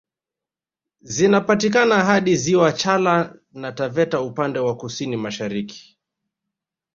Zinapatikana 1.01 2.03
hadi 2.03 2.35
ziwa 2.35 2.71
Chala 2.71 3.37
na 3.53 3.71
Taveta 3.71 4.21
upande 4.21 4.59
wa 4.59 4.77
kusini 4.77 5.17
mashariki 5.17 5.97